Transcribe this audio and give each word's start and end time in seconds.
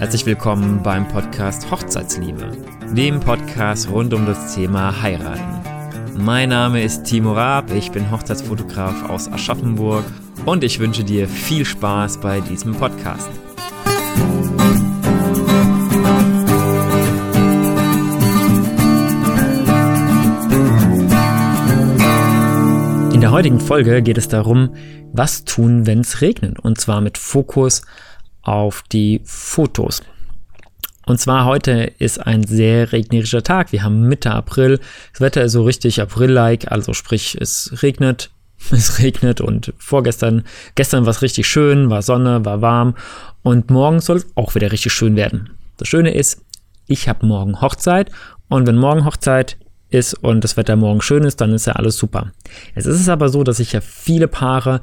Herzlich 0.00 0.24
willkommen 0.24 0.82
beim 0.82 1.06
Podcast 1.06 1.70
Hochzeitsliebe, 1.70 2.56
dem 2.96 3.20
Podcast 3.20 3.90
rund 3.90 4.14
um 4.14 4.24
das 4.24 4.54
Thema 4.54 5.02
Heiraten. 5.02 5.60
Mein 6.16 6.48
Name 6.48 6.82
ist 6.82 7.04
Timo 7.04 7.34
Raab, 7.34 7.70
ich 7.70 7.92
bin 7.92 8.10
Hochzeitsfotograf 8.10 9.10
aus 9.10 9.30
Aschaffenburg 9.30 10.06
und 10.46 10.64
ich 10.64 10.78
wünsche 10.78 11.04
dir 11.04 11.28
viel 11.28 11.66
Spaß 11.66 12.18
bei 12.20 12.40
diesem 12.40 12.74
Podcast. 12.76 13.28
In 23.12 23.20
der 23.20 23.32
heutigen 23.32 23.60
Folge 23.60 24.00
geht 24.00 24.16
es 24.16 24.28
darum, 24.28 24.74
was 25.12 25.44
tun, 25.44 25.86
wenn 25.86 26.00
es 26.00 26.22
regnet. 26.22 26.58
Und 26.58 26.80
zwar 26.80 27.02
mit 27.02 27.18
Fokus 27.18 27.82
auf 28.42 28.82
die 28.90 29.20
Fotos. 29.24 30.02
Und 31.06 31.18
zwar 31.18 31.44
heute 31.44 31.92
ist 31.98 32.24
ein 32.24 32.44
sehr 32.44 32.92
regnerischer 32.92 33.42
Tag. 33.42 33.72
Wir 33.72 33.82
haben 33.82 34.06
Mitte 34.08 34.30
April. 34.30 34.78
Das 35.12 35.20
Wetter 35.20 35.42
ist 35.42 35.52
so 35.52 35.64
richtig 35.64 36.00
April-like, 36.00 36.70
also 36.70 36.92
sprich, 36.92 37.36
es 37.40 37.82
regnet, 37.82 38.30
es 38.70 38.98
regnet 38.98 39.40
und 39.40 39.72
vorgestern, 39.78 40.44
gestern 40.74 41.06
war 41.06 41.10
es 41.10 41.22
richtig 41.22 41.46
schön, 41.46 41.90
war 41.90 42.02
Sonne, 42.02 42.44
war 42.44 42.60
warm 42.60 42.94
und 43.42 43.70
morgen 43.70 44.00
soll 44.00 44.18
es 44.18 44.26
auch 44.36 44.54
wieder 44.54 44.70
richtig 44.70 44.92
schön 44.92 45.16
werden. 45.16 45.50
Das 45.78 45.88
Schöne 45.88 46.14
ist, 46.14 46.44
ich 46.86 47.08
habe 47.08 47.26
morgen 47.26 47.60
Hochzeit 47.60 48.10
und 48.48 48.66
wenn 48.66 48.76
morgen 48.76 49.04
Hochzeit 49.04 49.56
ist 49.88 50.14
und 50.14 50.44
das 50.44 50.56
Wetter 50.56 50.76
morgen 50.76 51.00
schön 51.00 51.24
ist, 51.24 51.40
dann 51.40 51.52
ist 51.52 51.66
ja 51.66 51.72
alles 51.74 51.96
super. 51.96 52.32
Es 52.74 52.86
ist 52.86 53.08
aber 53.08 53.28
so, 53.28 53.42
dass 53.42 53.56
sich 53.56 53.72
ja 53.72 53.80
viele 53.80 54.28
Paare 54.28 54.80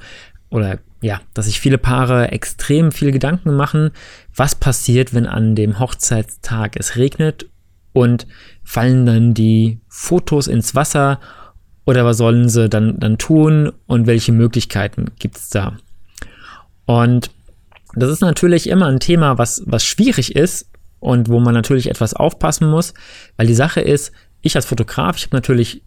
oder 0.50 0.80
ja, 1.02 1.22
dass 1.34 1.46
sich 1.46 1.60
viele 1.60 1.78
Paare 1.78 2.32
extrem 2.32 2.92
viel 2.92 3.12
Gedanken 3.12 3.56
machen, 3.56 3.92
was 4.36 4.56
passiert, 4.56 5.14
wenn 5.14 5.28
an 5.28 5.56
dem 5.56 5.80
Hochzeitstag 5.80 6.76
es 6.76 6.96
regnet 6.96 7.48
und 7.94 8.28
fallen 8.64 9.06
dann 9.06 9.34
die 9.34 9.80
Fotos 9.88 10.48
ins 10.48 10.76
Wasser 10.76 11.20
oder 11.86 12.04
was 12.04 12.18
sollen 12.18 12.50
sie 12.50 12.68
dann, 12.68 13.00
dann 13.00 13.18
tun 13.18 13.72
und 13.86 14.08
welche 14.08 14.32
Möglichkeiten 14.32 15.12
gibt 15.20 15.38
es 15.38 15.50
da? 15.50 15.78
Und 16.86 17.32
das 17.96 18.10
ist 18.10 18.22
natürlich 18.22 18.70
immer 18.70 18.88
ein 18.88 19.00
Thema, 19.00 19.38
was, 19.38 19.64
was 19.66 19.84
schwierig 19.84 20.36
ist 20.36 20.70
und 21.00 21.30
wo 21.30 21.40
man 21.40 21.54
natürlich 21.54 21.90
etwas 21.90 22.14
aufpassen 22.14 22.70
muss, 22.70 22.94
weil 23.36 23.48
die 23.48 23.54
Sache 23.54 23.82
ist, 23.82 24.12
ich 24.42 24.56
als 24.56 24.66
Fotograf, 24.66 25.18
ich 25.18 25.26
habe 25.26 25.36
natürlich 25.36 25.84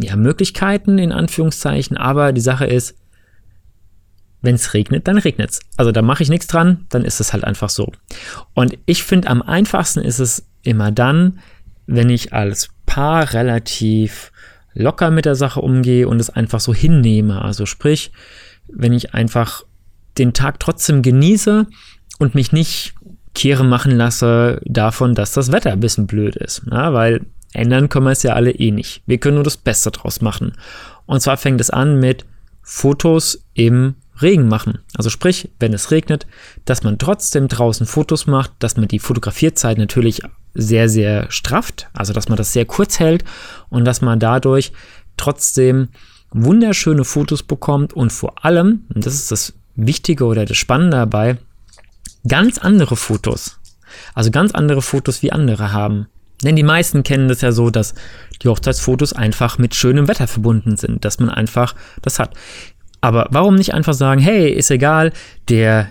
ja, 0.00 0.16
Möglichkeiten 0.16 0.98
in 0.98 1.12
Anführungszeichen, 1.12 1.96
aber 1.96 2.32
die 2.32 2.40
Sache 2.40 2.66
ist, 2.66 2.94
wenn 4.44 4.54
es 4.56 4.74
regnet, 4.74 5.08
dann 5.08 5.18
regnet 5.18 5.50
es. 5.50 5.60
Also 5.76 5.90
da 5.90 6.02
mache 6.02 6.22
ich 6.22 6.28
nichts 6.28 6.46
dran, 6.46 6.84
dann 6.90 7.04
ist 7.04 7.20
es 7.20 7.32
halt 7.32 7.44
einfach 7.44 7.70
so. 7.70 7.92
Und 8.52 8.76
ich 8.86 9.02
finde, 9.02 9.28
am 9.28 9.42
einfachsten 9.42 10.00
ist 10.00 10.18
es 10.18 10.46
immer 10.62 10.92
dann, 10.92 11.40
wenn 11.86 12.10
ich 12.10 12.32
als 12.32 12.68
Paar 12.86 13.32
relativ 13.32 14.32
locker 14.74 15.10
mit 15.10 15.24
der 15.24 15.34
Sache 15.34 15.60
umgehe 15.60 16.06
und 16.08 16.20
es 16.20 16.30
einfach 16.30 16.60
so 16.60 16.74
hinnehme. 16.74 17.42
Also 17.42 17.64
sprich, 17.64 18.12
wenn 18.68 18.92
ich 18.92 19.14
einfach 19.14 19.64
den 20.18 20.34
Tag 20.34 20.60
trotzdem 20.60 21.02
genieße 21.02 21.66
und 22.18 22.34
mich 22.34 22.52
nicht 22.52 22.94
kehre 23.34 23.64
machen 23.64 23.92
lasse 23.92 24.60
davon, 24.64 25.14
dass 25.14 25.32
das 25.32 25.52
Wetter 25.52 25.72
ein 25.72 25.80
bisschen 25.80 26.06
blöd 26.06 26.36
ist. 26.36 26.62
Ja, 26.70 26.92
weil 26.92 27.22
ändern 27.52 27.88
können 27.88 28.06
wir 28.06 28.12
es 28.12 28.22
ja 28.22 28.34
alle 28.34 28.50
eh 28.50 28.70
nicht. 28.70 29.02
Wir 29.06 29.18
können 29.18 29.36
nur 29.36 29.44
das 29.44 29.56
Beste 29.56 29.90
draus 29.90 30.20
machen. 30.20 30.52
Und 31.06 31.20
zwar 31.20 31.36
fängt 31.36 31.60
es 31.60 31.70
an 31.70 31.98
mit 31.98 32.24
Fotos 32.62 33.44
im 33.54 33.94
Regen 34.20 34.48
machen. 34.48 34.78
Also 34.96 35.10
sprich, 35.10 35.50
wenn 35.58 35.72
es 35.72 35.90
regnet, 35.90 36.26
dass 36.64 36.82
man 36.82 36.98
trotzdem 36.98 37.48
draußen 37.48 37.86
Fotos 37.86 38.26
macht, 38.26 38.52
dass 38.60 38.76
man 38.76 38.88
die 38.88 38.98
Fotografierzeit 38.98 39.78
natürlich 39.78 40.22
sehr, 40.54 40.88
sehr 40.88 41.30
strafft, 41.30 41.88
also 41.92 42.12
dass 42.12 42.28
man 42.28 42.36
das 42.36 42.52
sehr 42.52 42.64
kurz 42.64 43.00
hält 43.00 43.24
und 43.68 43.84
dass 43.84 44.00
man 44.00 44.20
dadurch 44.20 44.72
trotzdem 45.16 45.88
wunderschöne 46.30 47.04
Fotos 47.04 47.42
bekommt 47.42 47.92
und 47.92 48.12
vor 48.12 48.44
allem, 48.44 48.84
und 48.94 49.04
das 49.06 49.14
ist 49.14 49.30
das 49.30 49.54
Wichtige 49.76 50.24
oder 50.24 50.44
das 50.44 50.56
Spannende 50.56 50.96
dabei, 50.96 51.38
ganz 52.26 52.58
andere 52.58 52.96
Fotos. 52.96 53.58
Also 54.14 54.30
ganz 54.30 54.52
andere 54.52 54.82
Fotos 54.82 55.22
wie 55.22 55.32
andere 55.32 55.72
haben. 55.72 56.06
Denn 56.42 56.56
die 56.56 56.62
meisten 56.62 57.04
kennen 57.04 57.28
das 57.28 57.40
ja 57.40 57.52
so, 57.52 57.70
dass 57.70 57.94
die 58.42 58.48
Hochzeitsfotos 58.48 59.12
einfach 59.12 59.58
mit 59.58 59.74
schönem 59.74 60.08
Wetter 60.08 60.26
verbunden 60.26 60.76
sind, 60.76 61.04
dass 61.04 61.18
man 61.18 61.30
einfach 61.30 61.74
das 62.02 62.18
hat. 62.18 62.34
Aber 63.04 63.26
warum 63.28 63.56
nicht 63.56 63.74
einfach 63.74 63.92
sagen, 63.92 64.18
hey, 64.18 64.50
ist 64.50 64.70
egal, 64.70 65.12
der 65.50 65.88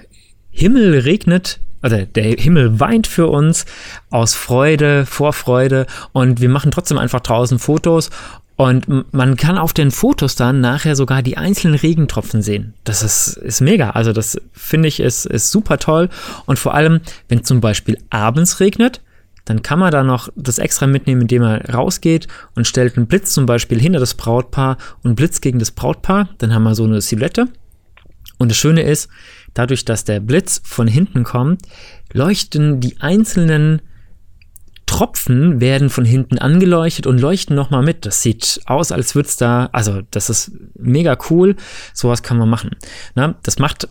Himmel 0.50 0.98
regnet, 0.98 1.60
oder 1.84 2.08
der 2.08 2.24
Himmel 2.24 2.80
weint 2.80 3.06
für 3.06 3.28
uns 3.28 3.68
aus 4.10 4.34
Freude, 4.34 5.06
Vorfreude 5.06 5.86
und 6.12 6.42
wir 6.42 6.50
machen 6.50 6.72
trotzdem 6.72 6.98
einfach 6.98 7.20
draußen 7.20 7.60
Fotos 7.60 8.10
und 8.56 9.14
man 9.14 9.38
kann 9.38 9.60
auf 9.60 9.74
den 9.74 9.92
Fotos 9.92 10.36
dann 10.36 10.60
nachher 10.60 10.96
sogar 10.96 11.22
die 11.22 11.38
einzelnen 11.38 11.76
Regentropfen 11.76 12.42
sehen. 12.42 12.74
Das 12.84 13.04
ist, 13.04 13.38
ist 13.38 13.62
mega. 13.62 13.92
Also 13.92 14.12
das 14.12 14.42
finde 14.52 14.88
ich 14.88 15.00
ist, 15.00 15.28
ist 15.28 15.52
super 15.52 15.78
toll. 15.78 16.10
Und 16.48 16.58
vor 16.58 16.74
allem, 16.74 17.02
wenn 17.30 17.44
zum 17.44 17.62
Beispiel 17.62 18.00
abends 18.10 18.60
regnet, 18.60 19.02
dann 19.46 19.62
kann 19.62 19.80
man 19.80 19.92
da 19.92 20.04
noch 20.04 20.30
das 20.36 20.58
extra 20.58 20.88
mitnehmen, 20.88 21.22
indem 21.22 21.42
man 21.42 21.62
rausgeht 21.62 22.28
und 22.56 22.68
stellt 22.68 22.96
einen 22.96 23.08
Blitz 23.08 23.34
zum 23.34 23.46
Beispiel 23.46 23.80
hinter 23.80 24.00
das 24.00 24.14
Brautpaar 24.14 24.78
und 25.04 25.16
Blitz 25.16 25.42
gegen 25.42 25.60
das 25.60 25.72
Brautpaar. 25.72 26.30
Dann 26.38 26.54
haben 26.54 26.64
wir 26.64 26.76
so 26.76 26.86
eine 26.86 27.02
Silhouette. 27.02 27.48
Und 28.38 28.50
das 28.50 28.58
Schöne 28.58 28.84
ist, 28.84 29.10
dadurch, 29.54 29.86
dass 29.86 30.06
der 30.06 30.20
Blitz 30.20 30.62
von 30.64 30.88
hinten 30.88 31.24
kommt, 31.24 31.62
leuchten 32.14 32.80
die 32.80 33.00
einzelnen 33.02 33.82
Tropfen 34.86 35.60
werden 35.60 35.90
von 35.90 36.06
hinten 36.06 36.38
angeleuchtet 36.38 37.08
und 37.08 37.20
leuchten 37.20 37.56
nochmal 37.56 37.84
mit. 37.84 38.06
Das 38.06 38.22
sieht 38.22 38.62
aus, 38.66 38.92
als 38.92 39.16
würde 39.16 39.28
es 39.28 39.38
da, 39.38 39.70
also 39.72 40.02
das 40.12 40.30
ist 40.30 40.52
mega 40.76 41.18
cool. 41.30 41.56
Sowas 41.94 42.22
kann 42.22 42.38
man 42.38 42.50
machen. 42.50 42.72
Na, 43.16 43.36
das 43.44 43.60
macht, 43.60 43.88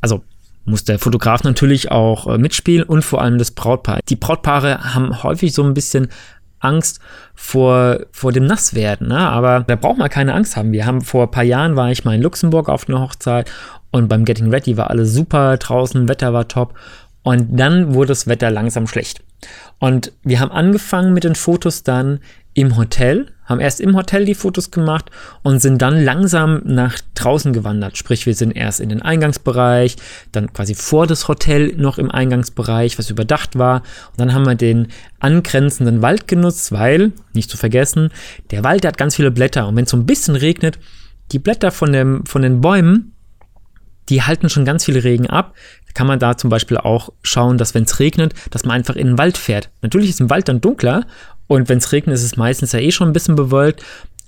also 0.00 0.24
muss 0.70 0.84
der 0.84 0.98
Fotograf 0.98 1.44
natürlich 1.44 1.90
auch 1.90 2.26
äh, 2.26 2.38
mitspielen 2.38 2.84
und 2.84 3.02
vor 3.02 3.20
allem 3.20 3.38
das 3.38 3.50
Brautpaar. 3.50 4.00
Die 4.08 4.16
Brautpaare 4.16 4.94
haben 4.94 5.22
häufig 5.22 5.52
so 5.52 5.62
ein 5.62 5.74
bisschen 5.74 6.08
Angst 6.60 7.00
vor, 7.34 8.00
vor 8.12 8.32
dem 8.32 8.46
Nasswerden, 8.46 9.08
ne? 9.08 9.18
aber 9.18 9.64
da 9.66 9.76
braucht 9.76 9.98
man 9.98 10.10
keine 10.10 10.34
Angst 10.34 10.56
haben. 10.56 10.72
Wir 10.72 10.86
haben 10.86 11.00
vor 11.00 11.24
ein 11.24 11.30
paar 11.30 11.44
Jahren 11.44 11.76
war 11.76 11.90
ich 11.90 12.04
mal 12.04 12.14
in 12.14 12.22
Luxemburg 12.22 12.68
auf 12.68 12.88
einer 12.88 13.00
Hochzeit 13.00 13.50
und 13.90 14.08
beim 14.08 14.24
Getting 14.24 14.50
Ready 14.50 14.76
war 14.76 14.90
alles 14.90 15.12
super 15.12 15.56
draußen, 15.56 16.08
Wetter 16.08 16.32
war 16.32 16.48
top 16.48 16.74
und 17.22 17.58
dann 17.58 17.94
wurde 17.94 18.08
das 18.08 18.26
Wetter 18.26 18.50
langsam 18.50 18.86
schlecht. 18.86 19.22
Und 19.78 20.12
wir 20.22 20.40
haben 20.40 20.52
angefangen 20.52 21.14
mit 21.14 21.24
den 21.24 21.34
Fotos 21.34 21.82
dann 21.82 22.20
im 22.54 22.76
Hotel, 22.76 23.32
haben 23.44 23.60
erst 23.60 23.80
im 23.80 23.96
Hotel 23.96 24.24
die 24.24 24.34
Fotos 24.34 24.70
gemacht 24.70 25.10
und 25.42 25.60
sind 25.60 25.82
dann 25.82 26.02
langsam 26.04 26.62
nach 26.64 26.98
draußen 27.14 27.52
gewandert. 27.52 27.96
Sprich, 27.96 28.26
wir 28.26 28.34
sind 28.34 28.52
erst 28.52 28.80
in 28.80 28.88
den 28.88 29.02
Eingangsbereich, 29.02 29.96
dann 30.32 30.52
quasi 30.52 30.74
vor 30.74 31.06
das 31.06 31.26
Hotel 31.28 31.74
noch 31.76 31.98
im 31.98 32.10
Eingangsbereich, 32.10 32.98
was 32.98 33.10
überdacht 33.10 33.58
war. 33.58 33.82
Und 34.12 34.20
dann 34.20 34.34
haben 34.34 34.46
wir 34.46 34.54
den 34.54 34.88
angrenzenden 35.18 36.02
Wald 36.02 36.28
genutzt, 36.28 36.72
weil, 36.72 37.12
nicht 37.32 37.50
zu 37.50 37.56
vergessen, 37.56 38.10
der 38.50 38.64
Wald 38.64 38.84
hat 38.84 38.98
ganz 38.98 39.16
viele 39.16 39.30
Blätter. 39.30 39.66
Und 39.66 39.76
wenn 39.76 39.84
es 39.84 39.90
so 39.90 39.96
ein 39.96 40.06
bisschen 40.06 40.36
regnet, 40.36 40.78
die 41.32 41.38
Blätter 41.38 41.70
von, 41.70 41.92
dem, 41.92 42.24
von 42.26 42.42
den 42.42 42.60
Bäumen, 42.60 43.12
die 44.08 44.22
halten 44.22 44.48
schon 44.48 44.64
ganz 44.64 44.84
viel 44.84 44.98
Regen 44.98 45.28
ab. 45.28 45.54
Da 45.86 45.92
kann 45.94 46.06
man 46.06 46.18
da 46.18 46.36
zum 46.36 46.50
Beispiel 46.50 46.76
auch 46.76 47.10
schauen, 47.22 47.58
dass 47.58 47.74
wenn 47.74 47.84
es 47.84 48.00
regnet, 48.00 48.34
dass 48.50 48.64
man 48.64 48.76
einfach 48.76 48.96
in 48.96 49.06
den 49.06 49.18
Wald 49.18 49.38
fährt. 49.38 49.70
Natürlich 49.82 50.10
ist 50.10 50.20
im 50.20 50.30
Wald 50.30 50.48
dann 50.48 50.60
dunkler 50.60 51.06
und 51.50 51.68
wenn 51.68 51.78
es 51.78 51.90
regnet, 51.90 52.14
ist 52.14 52.22
es 52.22 52.36
meistens 52.36 52.70
ja 52.70 52.78
eh 52.78 52.92
schon 52.92 53.08
ein 53.08 53.12
bisschen 53.12 53.34
bewölkt. 53.34 53.82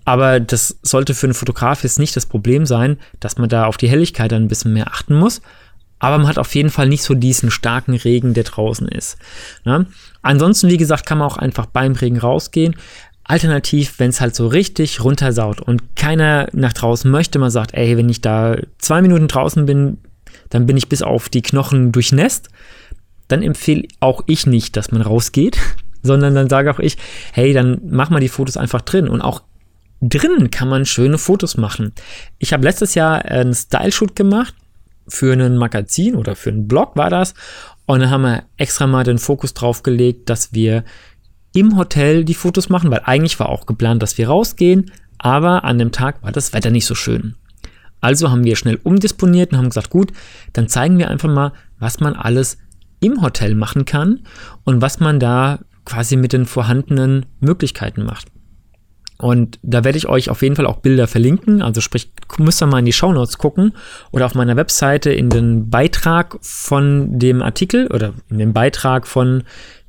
Aber 0.04 0.40
das 0.40 0.76
sollte 0.82 1.14
für 1.14 1.28
einen 1.28 1.34
Fotograf 1.34 1.84
jetzt 1.84 2.00
nicht 2.00 2.16
das 2.16 2.26
Problem 2.26 2.66
sein, 2.66 2.98
dass 3.20 3.38
man 3.38 3.48
da 3.48 3.66
auf 3.66 3.76
die 3.76 3.88
Helligkeit 3.88 4.32
dann 4.32 4.42
ein 4.42 4.48
bisschen 4.48 4.72
mehr 4.72 4.88
achten 4.88 5.14
muss. 5.14 5.40
Aber 6.00 6.18
man 6.18 6.26
hat 6.26 6.38
auf 6.38 6.52
jeden 6.56 6.70
Fall 6.70 6.88
nicht 6.88 7.04
so 7.04 7.14
diesen 7.14 7.52
starken 7.52 7.94
Regen, 7.94 8.34
der 8.34 8.42
draußen 8.42 8.88
ist. 8.88 9.18
Ne? 9.64 9.86
Ansonsten, 10.22 10.68
wie 10.68 10.78
gesagt, 10.78 11.06
kann 11.06 11.18
man 11.18 11.28
auch 11.28 11.36
einfach 11.36 11.66
beim 11.66 11.92
Regen 11.92 12.18
rausgehen. 12.18 12.74
Alternativ, 13.22 14.00
wenn 14.00 14.10
es 14.10 14.20
halt 14.20 14.34
so 14.34 14.48
richtig 14.48 15.04
runtersaut 15.04 15.60
und 15.60 15.94
keiner 15.94 16.48
nach 16.52 16.72
draußen 16.72 17.08
möchte, 17.08 17.38
man 17.38 17.52
sagt, 17.52 17.72
ey, 17.74 17.96
wenn 17.96 18.08
ich 18.08 18.20
da 18.20 18.56
zwei 18.78 19.00
Minuten 19.00 19.28
draußen 19.28 19.64
bin, 19.64 19.98
dann 20.50 20.66
bin 20.66 20.76
ich 20.76 20.88
bis 20.88 21.02
auf 21.02 21.28
die 21.28 21.42
Knochen 21.42 21.92
durchnässt, 21.92 22.48
dann 23.28 23.44
empfehle 23.44 23.86
auch 24.00 24.24
ich 24.26 24.48
nicht, 24.48 24.76
dass 24.76 24.90
man 24.90 25.02
rausgeht, 25.02 25.56
sondern 26.02 26.34
dann 26.34 26.48
sage 26.48 26.70
auch 26.70 26.78
ich, 26.78 26.96
hey, 27.32 27.52
dann 27.52 27.80
mach 27.88 28.10
mal 28.10 28.20
die 28.20 28.28
Fotos 28.28 28.56
einfach 28.56 28.80
drin 28.80 29.08
und 29.08 29.20
auch 29.20 29.42
drinnen 30.00 30.50
kann 30.50 30.68
man 30.68 30.84
schöne 30.84 31.18
Fotos 31.18 31.56
machen. 31.56 31.92
Ich 32.38 32.52
habe 32.52 32.64
letztes 32.64 32.94
Jahr 32.94 33.24
einen 33.24 33.54
Style-Shoot 33.54 34.16
gemacht 34.16 34.54
für 35.08 35.32
ein 35.32 35.56
Magazin 35.56 36.16
oder 36.16 36.36
für 36.36 36.50
einen 36.50 36.68
Blog 36.68 36.96
war 36.96 37.10
das 37.10 37.34
und 37.86 38.00
dann 38.00 38.10
haben 38.10 38.22
wir 38.22 38.44
extra 38.56 38.86
mal 38.86 39.04
den 39.04 39.18
Fokus 39.18 39.54
drauf 39.54 39.82
gelegt, 39.82 40.28
dass 40.28 40.52
wir 40.52 40.84
im 41.54 41.76
Hotel 41.76 42.24
die 42.24 42.34
Fotos 42.34 42.68
machen, 42.68 42.90
weil 42.90 43.02
eigentlich 43.04 43.38
war 43.38 43.48
auch 43.48 43.66
geplant, 43.66 44.02
dass 44.02 44.18
wir 44.18 44.28
rausgehen, 44.28 44.90
aber 45.18 45.64
an 45.64 45.78
dem 45.78 45.92
Tag 45.92 46.22
war 46.22 46.32
das 46.32 46.52
Wetter 46.52 46.70
nicht 46.70 46.86
so 46.86 46.94
schön. 46.94 47.36
Also 48.00 48.30
haben 48.30 48.44
wir 48.44 48.56
schnell 48.56 48.80
umdisponiert 48.82 49.52
und 49.52 49.58
haben 49.58 49.68
gesagt, 49.68 49.90
gut, 49.90 50.12
dann 50.52 50.68
zeigen 50.68 50.98
wir 50.98 51.08
einfach 51.08 51.28
mal, 51.28 51.52
was 51.78 52.00
man 52.00 52.14
alles 52.14 52.58
im 53.00 53.22
Hotel 53.22 53.54
machen 53.54 53.84
kann 53.84 54.20
und 54.64 54.82
was 54.82 54.98
man 54.98 55.20
da 55.20 55.60
quasi 55.84 56.16
mit 56.16 56.32
den 56.32 56.46
vorhandenen 56.46 57.26
Möglichkeiten 57.40 58.04
macht. 58.04 58.28
Und 59.22 59.60
da 59.62 59.84
werde 59.84 59.98
ich 59.98 60.08
euch 60.08 60.30
auf 60.30 60.42
jeden 60.42 60.56
Fall 60.56 60.66
auch 60.66 60.78
Bilder 60.78 61.06
verlinken. 61.06 61.62
Also 61.62 61.80
sprich, 61.80 62.12
müsst 62.38 62.60
ihr 62.60 62.66
mal 62.66 62.80
in 62.80 62.86
die 62.86 62.92
Shownotes 62.92 63.38
gucken 63.38 63.72
oder 64.10 64.26
auf 64.26 64.34
meiner 64.34 64.56
Webseite 64.56 65.12
in 65.12 65.30
den 65.30 65.70
Beitrag 65.70 66.38
von 66.40 67.20
dem 67.20 67.40
Artikel 67.40 67.86
oder 67.86 68.14
in 68.30 68.38
den 68.38 68.52
Beitrag 68.52 69.06
von 69.06 69.44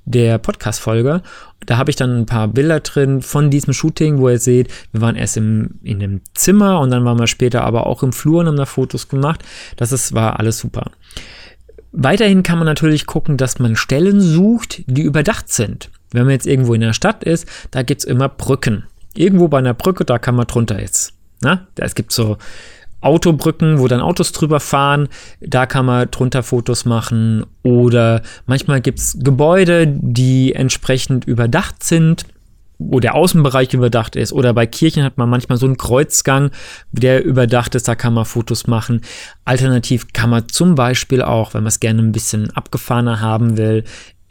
der 0.06 0.38
Podcast-Folge. 0.38 1.24
Da 1.66 1.78
habe 1.78 1.90
ich 1.90 1.96
dann 1.96 2.16
ein 2.16 2.26
paar 2.28 2.48
Bilder 2.48 2.82
drin 2.82 3.24
von 3.24 3.50
diesem 3.50 3.74
Shooting, 3.74 4.20
wo 4.20 4.30
ihr 4.30 4.38
seht, 4.38 4.72
wir 4.92 5.02
waren 5.02 5.16
erst 5.16 5.38
im, 5.38 5.80
in 5.82 6.00
dem 6.00 6.22
Zimmer 6.36 6.80
und 6.80 6.92
dann 6.92 7.04
waren 7.04 7.18
wir 7.18 7.28
später 7.28 7.64
aber 7.64 7.88
auch 7.88 8.04
im 8.04 8.14
Flur 8.14 8.42
und 8.42 8.48
haben 8.48 8.58
da 8.58 8.66
Fotos 8.66 9.08
gemacht. 9.08 9.44
Das 9.78 9.92
ist, 9.92 10.14
war 10.14 10.40
alles 10.40 10.60
super. 10.60 10.92
Weiterhin 11.94 12.44
kann 12.44 12.58
man 12.58 12.66
natürlich 12.66 13.06
gucken, 13.06 13.38
dass 13.38 13.60
man 13.60 13.76
Stellen 13.76 14.20
sucht, 14.20 14.84
die 14.88 15.04
überdacht 15.04 15.50
sind. 15.52 15.90
Wenn 16.12 16.24
man 16.24 16.32
jetzt 16.32 16.48
irgendwo 16.48 16.74
in 16.74 16.82
der 16.82 16.94
Stadt 16.94 17.24
ist, 17.24 17.48
da 17.72 17.84
gibt 17.84 18.02
es 18.02 18.06
immer 18.06 18.30
Brücken 18.30 18.84
irgendwo 19.14 19.48
bei 19.48 19.60
einer 19.60 19.74
Brücke, 19.74 20.06
da 20.06 20.20
kann 20.20 20.36
man 20.36 20.48
drunter 20.48 20.80
jetzt. 20.80 21.14
Ne? 21.42 21.66
Es 21.76 21.96
gibt 21.96 22.12
so 22.12 22.38
Autobrücken, 23.02 23.80
wo 23.80 23.88
dann 23.88 24.00
Autos 24.00 24.32
drüber 24.32 24.60
fahren, 24.60 25.10
da 25.42 25.66
kann 25.66 25.86
man 25.86 26.10
drunter 26.10 26.42
Fotos 26.42 26.86
machen. 26.86 27.46
Oder 27.62 28.22
manchmal 28.46 28.82
gibt 28.82 29.00
es 29.00 29.18
Gebäude, 29.20 29.88
die 29.88 30.56
entsprechend 30.56 31.26
überdacht 31.26 31.84
sind, 31.84 32.26
wo 32.80 33.00
der 33.00 33.16
Außenbereich 33.16 33.74
überdacht 33.74 34.16
ist. 34.16 34.34
Oder 34.34 34.54
bei 34.54 34.66
Kirchen 34.66 35.04
hat 35.04 35.18
man 35.18 35.30
manchmal 35.30 35.58
so 35.58 35.66
einen 35.66 35.78
Kreuzgang, 35.78 36.52
der 36.92 37.24
überdacht 37.24 37.76
ist, 37.76 37.88
da 37.88 37.96
kann 37.96 38.14
man 38.14 38.26
Fotos 38.26 38.68
machen. 38.68 39.02
Alternativ 39.46 40.14
kann 40.14 40.30
man 40.30 40.48
zum 40.50 40.76
Beispiel 40.76 41.22
auch, 41.22 41.54
wenn 41.54 41.64
man 41.64 41.70
es 41.70 41.80
gerne 41.80 42.02
ein 42.02 42.12
bisschen 42.12 42.52
abgefahrener 42.52 43.22
haben 43.22 43.58
will, 43.58 43.84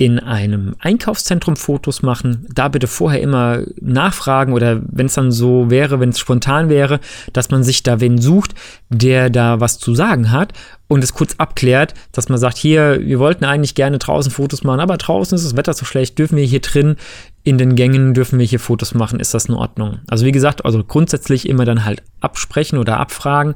in 0.03 0.19
einem 0.19 0.75
Einkaufszentrum 0.81 1.55
Fotos 1.55 2.03
machen. 2.03 2.49
Da 2.53 2.67
bitte 2.67 2.89
vorher 2.89 3.21
immer 3.21 3.61
nachfragen 3.81 4.53
oder 4.53 4.83
wenn 4.91 5.07
es 5.07 5.15
dann 5.15 5.31
so 5.31 5.71
wäre, 5.71 6.01
wenn 6.01 6.09
es 6.09 6.19
spontan 6.19 6.69
wäre, 6.69 6.99
dass 7.33 7.51
man 7.51 7.63
sich 7.63 7.85
da 7.85 8.01
wen 8.01 8.19
sucht, 8.21 8.53
der 8.89 9.31
da 9.31 9.61
was 9.61 9.79
zu 9.79 9.95
sagen 9.95 10.33
hat 10.33 10.55
und 10.89 11.05
es 11.05 11.15
kurz 11.15 11.37
abklärt, 11.39 11.95
dass 12.11 12.29
man 12.29 12.39
sagt, 12.39 12.59
hier, 12.59 12.99
wir 13.01 13.21
wollten 13.21 13.45
eigentlich 13.45 13.77
gerne 13.77 13.99
draußen 13.99 14.33
Fotos 14.33 14.65
machen, 14.65 14.81
aber 14.81 14.97
draußen 14.97 15.37
ist 15.37 15.45
das 15.45 15.57
Wetter 15.57 15.73
so 15.73 15.85
schlecht, 15.85 16.19
dürfen 16.19 16.37
wir 16.37 16.45
hier 16.45 16.63
drin 16.63 16.97
in 17.45 17.57
den 17.57 17.77
Gängen, 17.77 18.13
dürfen 18.13 18.41
wir 18.41 18.47
hier 18.47 18.59
Fotos 18.59 18.95
machen, 18.95 19.21
ist 19.21 19.35
das 19.35 19.45
in 19.45 19.55
Ordnung? 19.55 20.01
Also 20.09 20.27
wie 20.27 20.33
gesagt, 20.33 20.65
also 20.65 20.83
grundsätzlich 20.83 21.49
immer 21.49 21.65
dann 21.65 21.85
halt 21.85 22.03
absprechen 22.19 22.77
oder 22.81 22.99
abfragen, 22.99 23.55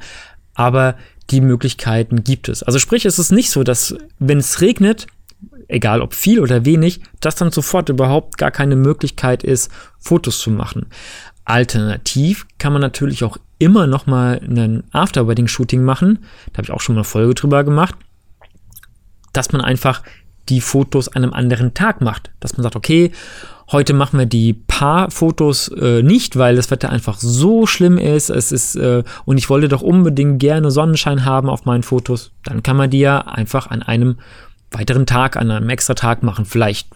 aber 0.54 0.94
die 1.31 1.40
Möglichkeiten 1.40 2.22
gibt 2.22 2.48
es. 2.48 2.62
Also 2.62 2.78
sprich, 2.78 3.04
es 3.04 3.19
ist 3.19 3.32
nicht 3.32 3.50
so, 3.50 3.64
dass 3.64 3.96
wenn 4.20 4.38
es 4.38 4.60
regnet, 4.60 5.08
egal 5.68 6.00
ob 6.00 6.14
viel 6.14 6.40
oder 6.40 6.64
wenig, 6.64 7.00
dass 7.20 7.34
dann 7.34 7.50
sofort 7.50 7.88
überhaupt 7.88 8.38
gar 8.38 8.50
keine 8.50 8.76
Möglichkeit 8.76 9.42
ist, 9.42 9.70
Fotos 9.98 10.40
zu 10.40 10.50
machen. 10.50 10.86
Alternativ 11.44 12.46
kann 12.58 12.72
man 12.72 12.82
natürlich 12.82 13.24
auch 13.24 13.38
immer 13.58 13.86
noch 13.86 14.06
mal 14.06 14.40
ein 14.42 14.84
After-Wedding-Shooting 14.92 15.82
machen. 15.82 16.18
Da 16.52 16.58
habe 16.58 16.64
ich 16.64 16.72
auch 16.72 16.80
schon 16.80 16.94
mal 16.94 17.00
eine 17.00 17.04
Folge 17.04 17.34
drüber 17.34 17.64
gemacht, 17.64 17.94
dass 19.32 19.52
man 19.52 19.60
einfach 19.60 20.02
die 20.48 20.60
Fotos 20.60 21.08
an 21.08 21.22
einem 21.22 21.32
anderen 21.32 21.74
Tag 21.74 22.00
macht. 22.00 22.30
Dass 22.40 22.56
man 22.56 22.62
sagt, 22.62 22.76
okay, 22.76 23.12
heute 23.72 23.94
machen 23.94 24.19
wir 24.19 24.26
die 24.26 24.52
Paar-Fotos 24.52 25.69
äh, 25.69 26.02
nicht, 26.02 26.36
weil 26.36 26.56
das 26.56 26.70
Wetter 26.70 26.90
einfach 26.90 27.19
so 27.19 27.66
schlimm 27.66 27.98
ist. 27.98 28.30
Es 28.30 28.52
ist 28.52 28.76
äh, 28.76 29.02
und 29.24 29.38
ich 29.38 29.50
wollte 29.50 29.69
doch 29.69 29.82
unbedingt 29.82 30.38
gerne 30.38 30.70
Sonnenschein 30.70 31.24
haben 31.24 31.48
auf 31.48 31.64
meinen 31.64 31.82
Fotos. 31.82 32.32
Dann 32.44 32.62
kann 32.62 32.76
man 32.76 32.90
die 32.90 33.00
ja 33.00 33.20
einfach 33.20 33.69
an 33.69 33.82
einem 33.82 34.19
weiteren 34.70 35.06
Tag, 35.06 35.36
an 35.36 35.50
einem 35.50 35.68
extra 35.68 35.94
Tag 35.94 36.22
machen, 36.22 36.44
vielleicht 36.44 36.88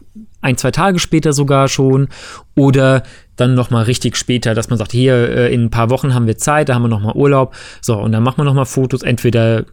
ein, 0.43 0.57
zwei 0.57 0.71
Tage 0.71 0.99
später 0.99 1.33
sogar 1.33 1.69
schon 1.69 2.09
oder 2.57 3.03
dann 3.37 3.55
nochmal 3.55 3.85
richtig 3.85 4.17
später, 4.17 4.55
dass 4.55 4.71
man 4.71 4.79
sagt, 4.79 4.93
hier 4.93 5.15
äh, 5.15 5.55
in 5.55 5.65
ein 5.65 5.71
paar 5.71 5.91
Wochen 5.91 6.15
haben 6.15 6.27
wir 6.27 6.39
Zeit, 6.39 6.69
da 6.69 6.75
haben 6.75 6.83
wir 6.83 6.89
nochmal 6.89 7.15
Urlaub, 7.15 7.55
so 7.81 7.99
und 7.99 8.13
dann 8.13 8.23
macht 8.23 8.39
man 8.39 8.47
nochmal 8.47 8.67
Fotos, 8.67 9.03
entweder 9.03 9.65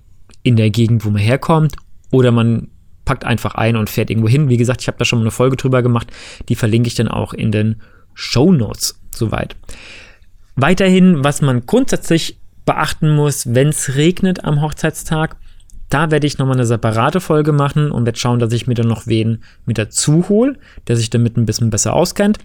in 0.44 0.56
der 0.56 0.70
Gegend, 0.70 1.06
wo 1.06 1.10
man 1.10 1.22
herkommt 1.22 1.76
oder 2.12 2.32
man 2.32 2.70
packt 3.06 3.26
einfach 3.26 3.56
ein 3.56 3.78
und 3.78 3.90
fährt 3.90 4.10
irgendwo 4.10 4.28
hin. 4.28 4.50
Wie 4.50 4.58
gesagt, 4.58 4.82
ich 4.82 4.88
habe 4.88 4.98
da 4.98 5.06
schon 5.06 5.20
mal 5.20 5.24
eine 5.24 5.32
Folge 5.32 5.56
drüber 5.56 5.82
gemacht, 5.82 6.12
die 6.50 6.56
verlinke 6.56 6.88
ich 6.88 6.96
dann 6.96 7.08
auch 7.08 7.34
in 7.34 7.52
den 7.52 7.82
Show 8.14 8.52
Notes 8.52 9.00
soweit. 9.16 9.56
Weiterhin, 10.56 11.24
was 11.24 11.42
man 11.42 11.66
grundsätzlich 11.66 12.40
beachten 12.66 13.16
muss, 13.16 13.54
wenn 13.54 13.70
es 13.70 13.96
regnet 13.96 14.44
am 14.44 14.62
Hochzeitstag, 14.62 15.38
da 15.90 16.12
werde 16.12 16.28
ich 16.28 16.38
nochmal 16.38 16.58
eine 16.58 16.66
separate 16.66 17.20
Folge 17.20 17.52
machen 17.52 17.92
und 17.92 18.06
werde 18.06 18.20
schauen, 18.20 18.40
dass 18.40 18.52
ich 18.54 18.68
mir 18.68 18.74
dann 18.74 18.88
noch 18.88 19.08
wen 19.08 19.44
mit 19.66 19.78
dazu 19.78 20.28
hole, 20.30 20.58
der 20.88 20.98
sich 20.98 21.10
damit 21.10 21.38
ein 21.38 21.46
bisschen 21.46 21.70
besser 21.70 21.94
auskennt, 21.94 22.40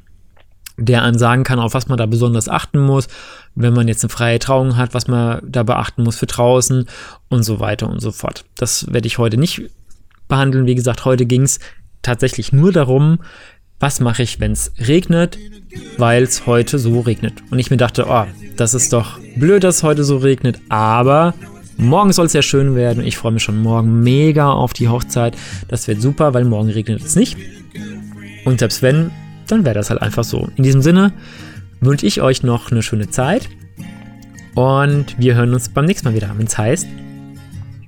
der 0.77 1.03
einem 1.03 1.19
sagen 1.19 1.45
kann, 1.45 1.59
auf 1.59 1.75
was 1.75 1.89
man 1.89 1.99
da 1.99 2.07
besonders 2.07 2.49
achten 2.49 2.81
muss, 2.81 3.09
wenn 3.55 3.75
man 3.75 3.89
jetzt 3.89 4.05
eine 4.05 4.11
freie 4.11 4.39
Trauung 4.39 4.77
hat, 4.77 4.95
was 4.95 5.09
man 5.09 5.41
da 5.45 5.63
beachten 5.65 6.03
muss 6.03 6.17
für 6.17 6.27
draußen 6.27 6.87
und 7.29 7.43
so 7.43 7.61
weiter 7.61 7.89
und 7.89 8.01
so 8.01 8.13
fort. 8.13 8.45
Das 8.57 8.93
werde 8.93 9.07
ich 9.07 9.19
heute 9.19 9.37
nicht 9.37 9.63
behandeln. 10.29 10.67
Wie 10.67 10.75
gesagt, 10.75 11.05
heute 11.05 11.27
ging 11.27 11.43
es 11.43 11.59
tatsächlich 12.03 12.53
nur 12.53 12.73
darum, 12.73 13.19
was 13.81 13.99
mache 13.99 14.23
ich, 14.23 14.39
wenn 14.39 14.53
es 14.53 14.73
regnet, 14.87 15.39
weil 15.99 16.23
es 16.23 16.47
heute 16.47 16.79
so 16.79 17.01
regnet. 17.01 17.35
Und 17.51 17.59
ich 17.59 17.71
mir 17.71 17.77
dachte, 17.77 18.07
oh, 18.09 18.27
das 18.57 18.75
ist 18.75 18.93
doch 18.93 19.19
blöd, 19.35 19.65
dass 19.65 19.79
es 19.79 19.83
heute 19.83 20.05
so 20.05 20.19
regnet, 20.19 20.61
aber 20.69 21.35
Morgen 21.83 22.13
soll 22.13 22.27
es 22.27 22.33
ja 22.33 22.43
schön 22.43 22.75
werden. 22.75 23.05
Ich 23.05 23.17
freue 23.17 23.33
mich 23.33 23.43
schon 23.43 23.61
morgen 23.61 24.03
mega 24.03 24.51
auf 24.51 24.73
die 24.73 24.89
Hochzeit. 24.89 25.37
Das 25.69 25.89
wird 25.89 26.01
super, 26.01 26.35
weil 26.35 26.45
morgen 26.45 26.71
regnet 26.71 27.03
es 27.03 27.17
nicht. 27.17 27.37
Und 28.45 28.61
selbst 28.61 28.83
wenn, 28.83 29.11
dann 29.49 29.65
wäre 29.65 29.75
das 29.75 29.91
halt 29.91 30.01
einfach 30.01 30.25
so. 30.25 30.49
In 30.57 30.63
diesem 30.63 30.83
Sinne 30.83 31.13
wünsche 31.81 32.07
ich 32.07 32.23
euch 32.23 32.43
noch 32.43 32.71
eine 32.71 32.83
schöne 32.83 33.11
Zeit. 33.11 33.49
Und 34.55 35.19
wir 35.19 35.35
hören 35.35 35.55
uns 35.55 35.69
beim 35.69 35.87
nächsten 35.87 36.09
Mal 36.09 36.15
wieder, 36.15 36.31
wenn 36.37 36.47
es 36.47 36.57
heißt 36.57 36.87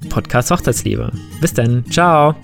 Podcast 0.09 0.51
Hochzeitsliebe. 0.51 1.11
Bis 1.41 1.55
dann. 1.55 1.85
Ciao. 1.91 2.37